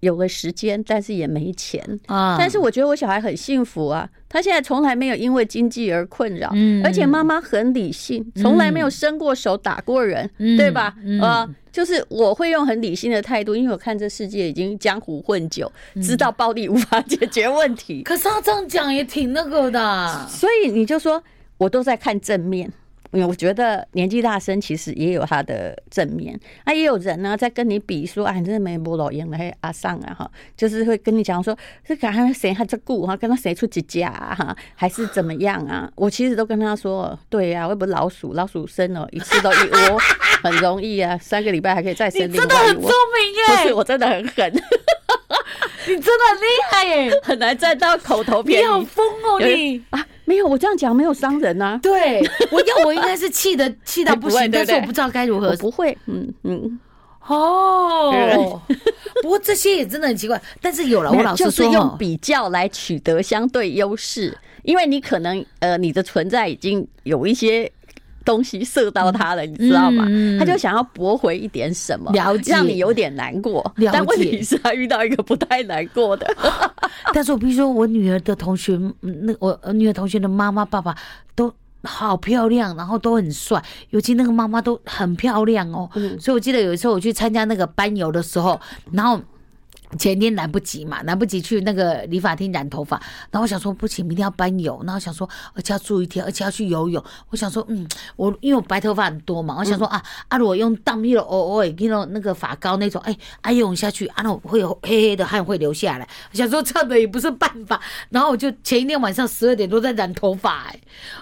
[0.00, 2.36] 有了时间，但是也没钱啊。
[2.38, 10.94] 但是我觉得我小孩很幸福啊，他现在从来没有因为经济而困扰，嗯，而且妈妈很理性，从来没有伸过手打过人，对吧？
[11.20, 15.70] 啊，就是我会用很理性的态度，因为我看这世界已经江湖混久，
[16.02, 18.02] 知道暴力无法解决问题。
[18.02, 21.22] 可是他这样讲也挺那个的，所以你就说
[21.58, 22.72] 我都在看正面。
[23.12, 35.90] 因为我觉得年纪大生其实也有他的正面，那也有人呢在跟你比说，啊，你真的没不老赢了，嘿阿尚啊哈，就是会跟你讲说，这赶上谁还在顾哈，跟他谁出几家哈，还是怎么样啊？
[35.96, 39.98] 我其实都跟他说，对呀、啊，我不是老鼠，老鼠生了一次都一窝，
[40.42, 42.44] 很容易啊，三个礼拜还可以再生另外一窝。
[42.44, 43.62] 你真的很聪明耶！
[43.62, 44.52] 不是，我真的很狠。
[45.86, 48.64] 你真的很厉害耶，很难赚到口头便宜。
[48.64, 50.06] 你好疯哦你啊！
[50.24, 51.78] 没有，我这样讲没有伤人呐。
[51.82, 52.20] 对，
[52.52, 55.56] 我要我应该是气的 气到不行，但是我不知道该如何。
[55.56, 56.78] 不会，嗯嗯。
[57.26, 58.60] 哦，
[59.22, 60.40] 不过这些也真的很奇怪。
[60.60, 67.70] 但是有了，我老师说，用比较来取得相对优势，因为你可能呃，你的存在已经有一些。
[68.24, 70.06] 东西射到他了，你知道吗？
[70.38, 73.72] 他就想要驳回一点什么，了解，让你有点难过。
[73.92, 76.26] 但问题是，他遇到一个不太难过的。
[77.12, 80.94] 但是我必须说，我女儿的同学，那我女儿同学的妈妈、爸爸
[81.34, 81.52] 都
[81.82, 85.88] 好漂亮，然后都很帅，尤其那个妈妈都很漂亮哦。
[86.20, 88.60] 所以我记得有一次我去参加那个班游的时候，
[88.92, 89.20] 然后。
[89.98, 92.96] 前天来不及嘛，来不及去那个理发厅染头发，
[93.30, 110.80] 然后我想说不行，明天要搬油，然后想说而且要住一天，而且要去游泳，我想说嗯，我因为我白头发很多嘛，我想说、嗯、啊啊，如果用当那种哦哦，那种那个发膏那种，哎，啊用下去，啊那会有黑黑的汗会流下来，我想说这样的也不是办法，然后我就前一天晚上十二点多在染头发，哎，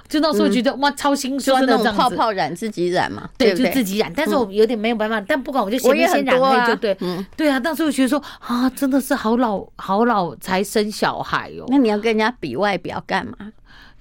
[0.09, 8.58] 就那时候觉得、嗯、哇超心酸的，就是、泡泡染自己染嘛，对，就自己染，但是我有点没有办法，嗯、但不管我就先先染黑就对，嗯，对啊，当时我觉得说啊。
[8.59, 11.65] 啊，真的是好老好老才生小孩哦。
[11.69, 13.53] 那你要跟人家比外表干嘛？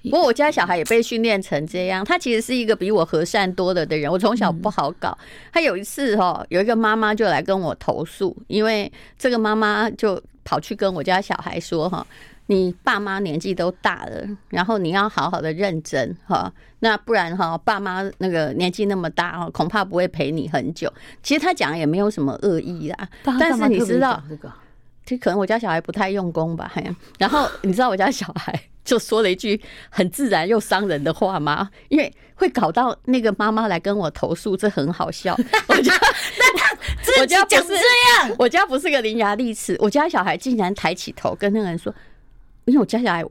[0.02, 4.10] 不过我家小孩也被训练成这样，他其实是一个比我和善多了的人。
[4.10, 5.16] 我从小不好搞，
[5.52, 12.04] 他有一次哦，有一个妈妈就来跟我投诉，因为这个妈妈就跑去跟我家小孩说哈。
[12.50, 20.92] 你爸妈年纪都大了，然后你要好好的认真哈，那不然哈，爸妈那个年纪那么大哦，恐怕不会陪你很久。
[21.22, 24.22] 其实他讲也没有什么恶意啦，但是你知道，
[25.04, 26.72] 这可能我家小孩不太用功吧。
[27.18, 29.60] 然后你知道我家小孩就说了一句
[29.90, 31.68] 很自然又伤人的话吗？
[31.88, 35.36] 因为会搞到那个妈妈来跟我投诉，这很好笑。
[35.68, 35.92] 我家
[37.20, 41.92] 我家不是这样，我家不是个伶牙俐齿，我家小孩竟然抬起头跟那个人说。
[42.66, 43.24] 因为我家小孩，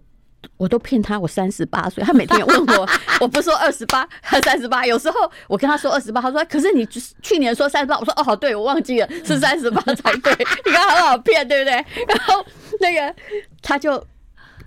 [0.57, 2.89] 我都骗他我三十八岁，他每天问我，
[3.21, 4.85] 我不说二十八，他三十八。
[4.85, 6.85] 有时候我跟他说二十八，他说可是你
[7.21, 10.33] 去年说三十八，我说哦，对，我忘记了是三十八 才对。
[10.65, 11.73] 你看很好骗，对不对？
[12.07, 12.45] 然后
[12.79, 13.13] 那个
[13.61, 14.03] 他就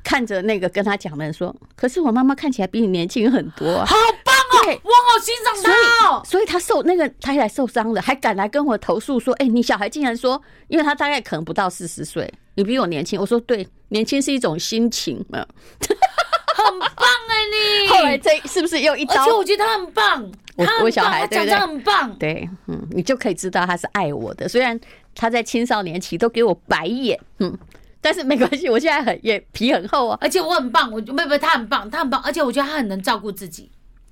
[0.02, 6.22] 看着那个跟他讲的人说，可是我妈妈看起来比你年轻很多啊，好棒哦，我好欣赏他哦。
[6.24, 12.33] 所以他受那个他来受伤了，还敢来跟我投诉说，哎，你小孩竟然说，因为他大概可能不到四十岁。
[12.54, 15.46] 你比我年轻，我说对，年轻是一种心情嘛，
[15.79, 17.83] 很棒哎、欸！
[17.83, 19.22] 你后来这是不是又一刀？
[19.22, 24.48] 而且我觉得他很棒，我我小孩讲的很棒，对，嗯，你就可以知道他是爱我的。
[24.48, 24.79] 虽然
[25.14, 27.57] 他在青少年期都给我白眼，嗯，
[28.00, 33.70] 但是没关系，我现在很也皮很厚啊，而且我很棒，我没有他很棒，他很棒，而且我觉得他很能照顾自己，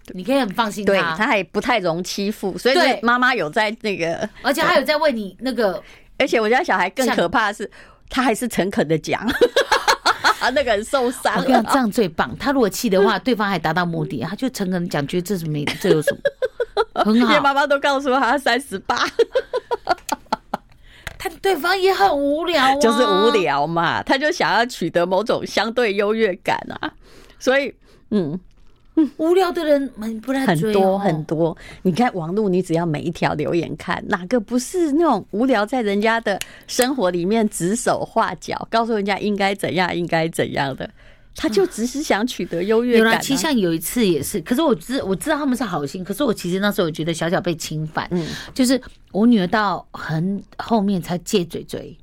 [0.09, 5.81] 你可以很放心他，对，他还不太容欺负，所以妈妈有在那个，而且他有在为你那个，
[6.19, 7.71] 而且我家小孩更可怕的是。
[8.09, 9.21] 他还是诚恳的讲，
[10.55, 11.35] 那个人受伤。
[11.37, 12.37] 我跟你讲，这样最棒。
[12.39, 16.21] 他如果气的话，对方还达到目的，他就诚恳的讲，觉得这是没，这有什么？
[17.05, 17.41] 很好。
[17.41, 19.07] 妈妈都告诉我他三十八，
[21.19, 26.93] 他对方也很无聊，就是无聊嘛，他就想要取得某种相对优越感啊，
[27.39, 27.75] 所以，
[28.11, 28.39] 嗯。
[29.17, 40.89] 无聊的人们不很多很多，你看网络，你只要每一条留言看，哪个不是那种无聊，在人家的生活里面指手画脚，告诉人家应该怎样，应该怎样的，
[41.37, 43.15] 他就只是想取得优越感、啊。
[43.15, 48.81] 有其实像有一次也是，可是我知我知道他们是好心，可是我其实那时候我觉得小小被侵犯，嗯，就是
[49.13, 51.97] 我女儿到很后面才戒嘴嘴。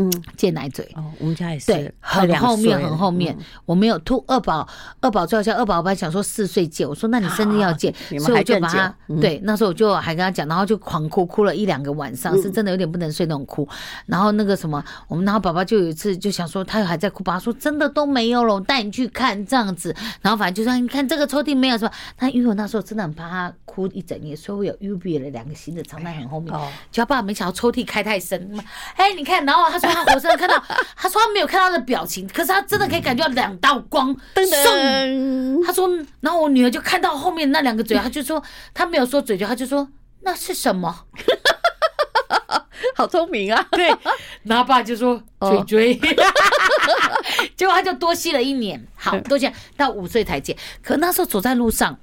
[0.00, 4.24] 嗯，戒奶嘴哦，我们家也是，对，很后面，很后面，我没有吐。
[4.28, 4.66] 二宝，
[5.00, 13.68] 二宝最好笑，二宝我本来想说四岁戒，我说那你生日要戒，所以我就把他，对，那时候我就还跟他讲，然后就狂哭，哭了一两个晚上，是真的有点不能睡那种哭。
[14.06, 19.92] 然后那个什么，我们然后宝宝就有一次就想说，他还在哭，爸爸说真的都没有了，我带你去看这样子。
[20.22, 21.90] 然后反正就说你看这个抽屉没有什么？
[22.16, 26.54] 他因为我那时候真的很怕他哭一整夜，所以我有预备了两个新的藏在很后面。
[26.92, 28.48] 就他爸爸没想到抽屉开太深，
[28.94, 29.87] 哎，你看，然后他。
[29.87, 30.62] 他说他活生生看到，
[30.96, 34.14] 他说他没有看到他的表情，可是他真的可以感觉到两道光。
[34.34, 35.88] 噔噔，他说，
[36.20, 38.42] 然后我女儿就看到后面那两个嘴，他就说
[38.74, 39.88] 他没有说嘴嘴，他就说
[40.20, 41.04] 那是什么？
[42.94, 43.64] 好聪明啊！
[43.72, 43.94] 对，
[44.42, 45.94] 然后爸就说嘴嘴，
[47.56, 50.56] 结果他就多吸了一年，好多钱到五岁才戒。
[50.82, 51.98] 可那时候走在路上。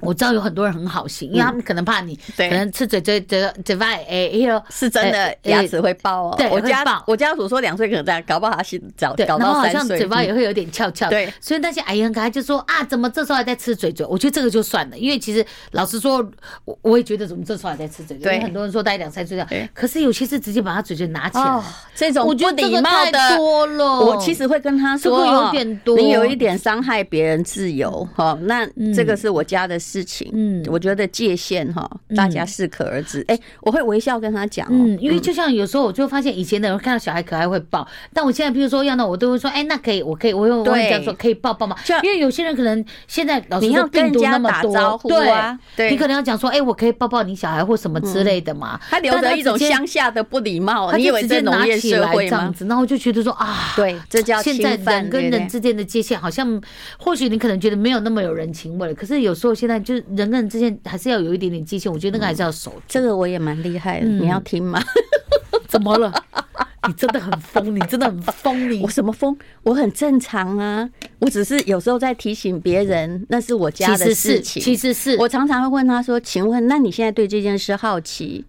[0.00, 4.30] 我知道有很多人很好心，因为他们可能怕你，可能吃嘴嘴嘴嘴巴，哎，
[4.70, 6.34] 是真的牙齿会爆哦。
[6.36, 11.08] 对，我家我家主说两岁可能这样，搞不好他是早搞到三岁，好像嘴巴也会有点翘翘。
[11.10, 14.04] 对，所以那些阿姨很可爱，就说啊，怎么这时候还在吃嘴嘴？
[14.06, 16.18] 我觉得这个就算了，因为其实老实说，
[16.64, 18.38] 我我也觉得怎么这时候还在吃嘴嘴？
[18.38, 21.62] 对，很多人说大概两三岁这样，可是有些是直接把他嘴嘴拿起来，
[21.94, 24.00] 这种不礼貌的多了。
[24.00, 28.38] 我其实会跟他说，有点多，你有一点伤害别人自由哈。
[28.42, 33.24] 那这个是我家的事情，嗯，我觉得界限哈，大家适可而止。
[33.28, 41.76] 哎，我会微笑跟他讲，嗯，因为就像有时候我就发现以前的人看到小孩可爱会抱，但我现在比如说要那我都会说，哎，那可以，我可以，我用我跟你讲说可以抱抱吗？
[42.02, 45.00] 因为有些人可能现在老师说病毒那么多，
[45.76, 48.80] 对，你可能要讲说，哎，我可以抱抱你小孩或什么之类的嘛。
[48.88, 52.54] 他留着一种乡下的不礼貌，你以为在农业社会吗？
[52.68, 56.60] 然后就觉得说啊，对，这叫现在人跟人之间的界限好像，
[56.98, 62.72] 或许你可能觉得没有那么有人情味了，可是有时候现在就是人跟人之间还是要有一点点界限，我觉得那个还是要守。
[62.86, 64.82] 这个我也蛮厉害的，你要听吗？
[65.68, 66.12] 怎么了？
[66.88, 69.36] 你真的很疯，你真的很疯，你 我什么疯？
[69.62, 70.88] 我很正常啊，
[71.18, 74.62] 我只是有时候在提醒别人，那是我家的事情。
[74.62, 78.44] 其实是，其实是，我常常会问他说：“请问，那你现在对这件事好奇，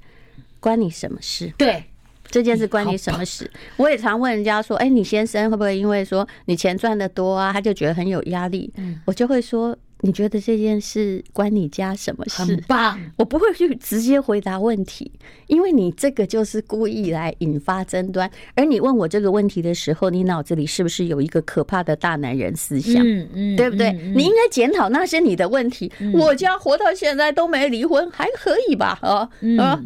[0.62, 1.84] 关你什么事？”对，
[2.30, 3.52] 这件事关你什么事？
[3.76, 9.78] 我也常问人家说：“哎，你先生会不会因为说你钱赚的多啊，他就觉得很有压力？”嗯我就会说。
[10.02, 12.42] 你觉得这件事关你家什么事？
[12.44, 15.12] 很棒，我不会去直接回答问题，
[15.48, 18.30] 因为你这个就是故意来引发争端。
[18.56, 23.02] 而你问我这个问题的时候，你脑子里是不是有一个可怕的大男人思想？
[23.06, 23.92] 嗯嗯，对不对？
[24.16, 25.92] 你应该检讨那些你的问题。
[26.14, 28.98] 我家活到现在都没离婚，还可以吧？
[29.02, 29.30] 啊
[29.60, 29.80] 啊，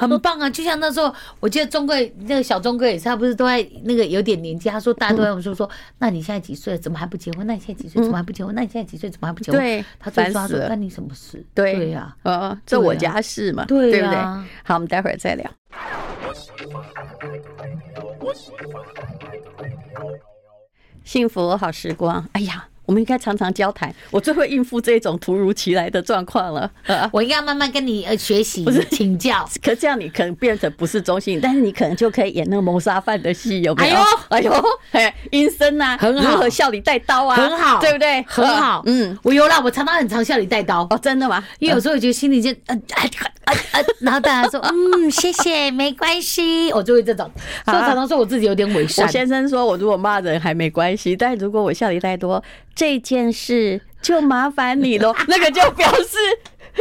[0.00, 0.50] 很棒啊！
[0.50, 1.94] 就像那时候，我记得钟哥
[2.26, 5.68] 那个小钟哥也是，他不是都在那个有点年纪，他说大家都在我说说，
[5.98, 6.76] 那你现在几岁？
[6.76, 7.46] 怎么还不结婚？
[7.46, 8.02] 那你现在几岁？
[8.02, 8.54] 怎么还不结婚？
[8.54, 9.08] 那你现在几岁？
[9.08, 9.52] 怎么还不？
[9.52, 11.44] 对，他最抓说，关你什么事？
[11.54, 14.16] 对呀，呃，这我家事嘛，对不对？
[14.64, 15.50] 好，我们待会儿再聊。
[21.04, 22.68] 幸福好时光，哎呀。
[22.88, 26.70] 我们应该常常交谈，我最会应付这种突如其来的状况了。
[27.12, 29.46] 我应该慢慢跟你呃学习，不是请教。
[29.62, 33.96] 可这样你可能变成不是中性，但是你可能就可以演那个谋杀犯的戏，有没有？
[34.30, 34.52] 哎呦，
[34.92, 36.30] 哎呦，阴森呐，很好。
[36.30, 37.36] 如何笑里带刀啊？
[37.36, 38.22] 很好，对不对？
[38.26, 38.82] 很好。
[38.86, 40.86] 嗯，我有啦，我常常很常笑里带刀。
[40.88, 41.44] 哦，真的吗？
[41.58, 43.04] 因为有时候我觉得心里就嗯啊
[43.44, 47.30] 啊啊， 然后大家说 嗯谢谢，没关系，我就会这种。
[47.66, 49.04] 所以常常说我自己有点伪善。
[49.06, 52.42] 我先生说我如果骂人还没关系，但如果我笑里带刀。
[52.78, 56.16] 这件事就麻烦你喽， 那个就表示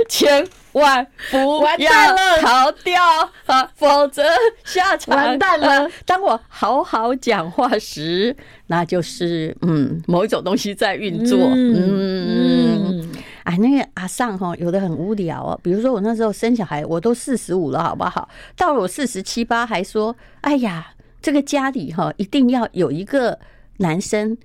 [0.08, 3.02] 千万不要逃掉
[3.48, 4.24] 啊，否则
[4.64, 5.90] 下场完蛋了。
[6.06, 8.36] 当我好好讲话时，
[8.68, 11.36] 那就是嗯，某一种东西在运作。
[11.56, 13.10] 嗯，
[13.46, 15.60] 哎，那个阿尚哈，有的很无聊哦。
[15.64, 18.30] 比如说我那时候生小孩，我都四十五了，好不好？
[18.56, 20.92] 到了我四十七八，还说，哎呀，
[21.24, 23.40] 这个家里哈，一定要有一个
[23.78, 24.38] 男生，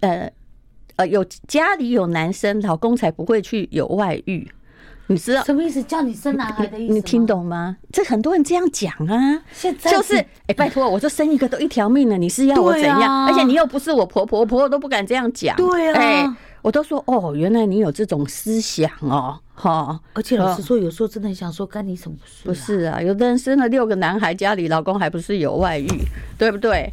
[0.00, 0.32] 呃。
[0.96, 4.48] 呃，有家里有男生，老公才不会去有外遇，
[5.08, 5.82] 你知道什么意思？
[5.82, 6.94] 叫你生男孩的意思？
[6.94, 7.76] 你听懂吗？
[7.92, 13.00] 这很多人这样讲啊，现在就是哎、欸，拜托，我说生一个都一条命了，你是要我怎样？
[13.00, 15.56] 啊、而且你又不是我婆婆，婆婆都不敢这样讲。
[15.56, 20.00] 对啊，哎、欸，我都说哦，原来你有这种思想哦，哈。
[20.12, 22.46] 而且老实说，有时候真的很想说，干你什么事、啊？
[22.46, 25.88] 不是啊，有的人生了六个男孩，家里老公还不是有外遇，
[26.38, 26.88] 对不对？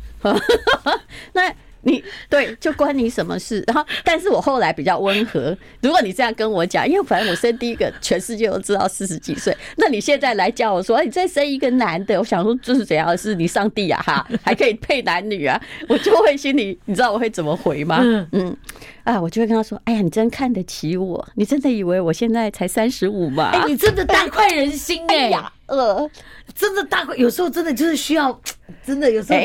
[1.34, 1.54] 那。
[1.84, 3.64] 你 对，就关你什么事？
[3.68, 5.56] 然后，但是我后来比较温和。
[5.82, 9.56] 如果你这样跟我讲，因为反正我生第一个，全世界都知道四十几岁。
[9.78, 13.18] 那你现在来叫我说，你再生一个男的，我想说这是怎样？
[13.18, 14.02] 是你上帝啊？
[14.02, 15.60] 哈， 还可以配男女啊？
[15.90, 18.00] 我就会心里，你知道我会怎么回吗？
[18.02, 18.58] 嗯嗯，
[19.04, 23.50] 啊，我就会跟他说，哎呀，你真看得起我，你真的以为我现在才三十五吗？
[23.54, 26.10] 哎，你真的大快人心哎呀，呃，
[26.56, 28.40] 真的大快，有时候真的就是需要，
[28.86, 29.40] 真的有时候。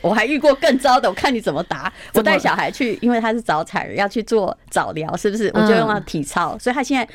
[0.00, 1.92] 我还遇过更糟的，我看你怎么答。
[2.14, 5.50] 我带小孩去，因为他是早产，要去做早疗，是不是？
[5.54, 7.06] 我就用了体操，所以他现在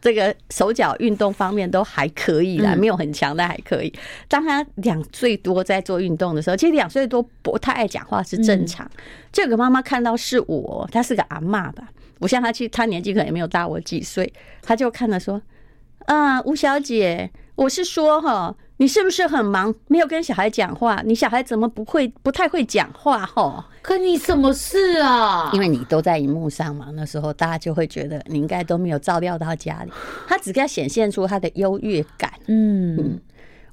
[0.00, 3.92] 这个手脚运动方面都还可以啦，没有很强，但还可以。
[4.28, 8.90] 当他两岁多在做运动的时候，其实两岁多不太爱讲话是正常。
[9.30, 11.88] 这个妈妈看到是我，她是个阿嬷吧？
[12.18, 14.32] 我像她去，她年纪可能也没有大我几岁，
[14.62, 15.40] 她就看了说
[16.06, 21.00] ：“啊，吴小姐，我是说哈。”你是不是很忙，没有跟小孩讲话？
[21.04, 23.24] 你小孩怎么不会、不太会讲话？
[23.24, 25.50] 吼，可你什么事啊？
[25.52, 29.92] 因为你都在荧幕上嘛，那时候大家就会觉得你应该都没有照料到家里。
[30.26, 32.32] 他只该显现出他的优越感。
[32.46, 33.20] 嗯嗯，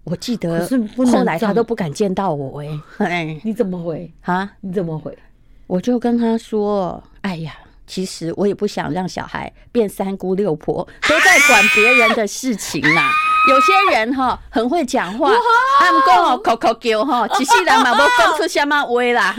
[0.04, 0.68] 我记得
[1.12, 2.62] 后来他都不敢见到我
[2.98, 4.52] 哎、你怎么回啊？
[4.62, 5.18] 你怎么回？
[5.66, 7.54] 我就跟他说：“哎呀。”
[7.90, 13.10] 其实我也不想让小孩变三姑六婆，都在管别人的事情呐。
[13.50, 15.32] 有些人哈很会讲话，
[15.80, 19.36] 他们讲哦口口叫哈， 其实人嘛不讲出什么话啦，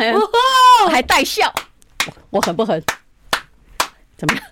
[0.91, 1.53] 还带笑，
[2.31, 2.83] 我狠不狠？
[4.19, 4.45] 怎么样？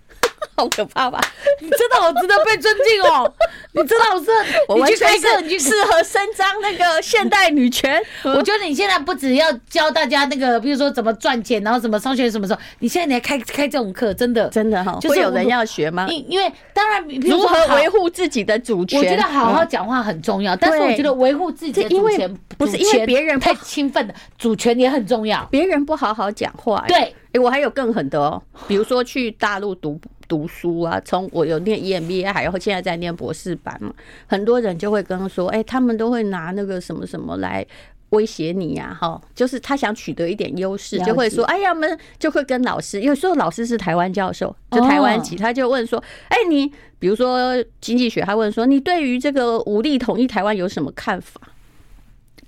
[0.59, 1.21] 好可怕吧？
[1.63, 3.33] 你真的好值得被尊敬哦！
[3.73, 4.27] 你真的好适
[4.67, 8.01] 合，你去开课，你去适合伸张那个现代女权。
[8.25, 12.61] 我觉得你现在不只要教大家那个，比如说怎么赚钱，然后怎么上学，什么时候？
[12.81, 16.07] 你现在你还开开这种课，真的真的哈，会有人要学吗？
[16.11, 18.99] 因因为当然，如何维护自己的主权？
[18.99, 25.47] 我觉得好好讲话很重要，但是我觉得维护自己的主权不是因为别人太兴奋的，主权也很重要。
[25.53, 30.01] 别人不好好讲话，对，哎，我还有更狠的哦，比如说去大陆读。
[30.29, 33.93] 读书啊，从我有念 EMBA，还有现在在念博士班嘛，
[34.27, 37.67] 很多人就会跟他说，哎，他们都会拿那个什么什么来
[38.11, 51.41] 威胁你呀，哈，就是他想取得一点优势，就会说，哎呀，我们就会跟老师，有时候老师是台湾教授，就台湾籍，他就问说，哎，你比如说经济学，他问说，你对于这个武力统一台湾有什么看法？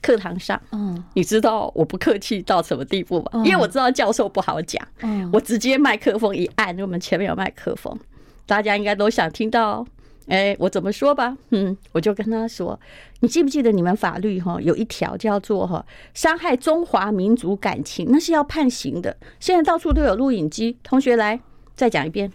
[0.01, 3.43] 课堂上，嗯，你知道我不客气到什么地步吗？
[3.45, 7.99] 因为我知道教授不好讲，嗯，我直接麦克风一按，我们前面有麦克风，
[8.47, 9.87] 大家应该都想听到。
[10.27, 11.37] 哎，我怎么说吧？
[11.49, 12.79] 嗯，我就跟他说，
[13.19, 15.85] 你记不记得你们法律哈有一条叫做哈
[16.15, 19.17] 伤害中华民族感情，那是要判刑的。
[19.41, 21.41] 现在到处都有录影机，同学来
[21.75, 22.31] 再讲一遍。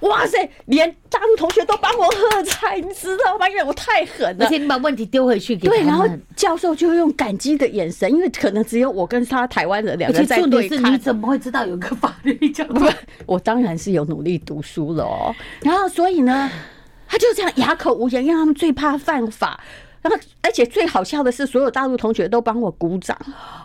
[0.00, 3.48] 哇塞，连大陆同学都帮我喝彩，你知道吗？
[3.48, 5.74] 因为我太狠了，而且你把问题丢回去给他。
[5.74, 10.92] 对，然后教授就用感激的眼神，因为可能只有我跟他台湾人两个人在对看。
[10.92, 12.74] 你怎么会知道有个法律教授？
[12.74, 12.86] 不，
[13.24, 15.34] 我当然是有努力读书了哦。
[15.62, 16.50] 然后所以呢？
[17.08, 19.60] 他就这样哑口无言，因为他们最怕犯法。
[20.08, 23.16] 然后，而且最好笑的是，所有大陆同学都帮我鼓掌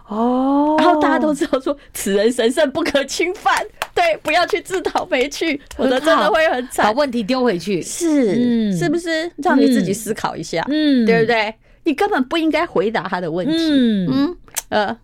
[0.08, 0.76] 哦。
[0.80, 3.54] 然后大家都知道说，此人神圣不可侵犯，
[3.94, 6.86] 对，不要去自讨没趣，否则真的会很惨。
[6.86, 9.32] 把问题丢回去，是，是不是？
[9.38, 11.54] 让你自己思考一下，嗯，对不对？
[11.84, 13.54] 你根本不应该回答他的问题。
[13.58, 14.36] 嗯，
[14.70, 14.98] 呃，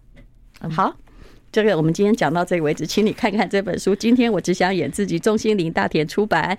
[0.70, 0.96] 好。
[1.50, 3.96] 这个我们今天讲到这个为止，请你看看这本书。
[3.96, 6.56] 今天我只想演自己，钟心凌大田出版。